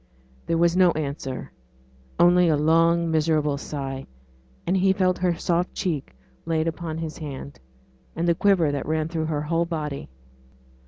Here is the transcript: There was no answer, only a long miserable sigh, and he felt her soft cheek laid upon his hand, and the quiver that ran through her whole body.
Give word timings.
There 0.47 0.57
was 0.57 0.75
no 0.75 0.89
answer, 0.93 1.51
only 2.19 2.49
a 2.49 2.57
long 2.57 3.11
miserable 3.11 3.59
sigh, 3.59 4.07
and 4.65 4.75
he 4.75 4.93
felt 4.93 5.19
her 5.19 5.35
soft 5.35 5.75
cheek 5.75 6.15
laid 6.43 6.67
upon 6.67 6.97
his 6.97 7.19
hand, 7.19 7.59
and 8.15 8.27
the 8.27 8.33
quiver 8.33 8.71
that 8.71 8.87
ran 8.87 9.09
through 9.09 9.25
her 9.25 9.43
whole 9.43 9.65
body. 9.65 10.09